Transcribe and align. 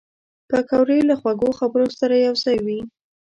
پکورې 0.49 0.99
له 1.09 1.15
خوږو 1.19 1.49
خبرو 1.59 1.87
سره 1.99 2.15
یوځای 2.27 2.57
وي 2.65 2.79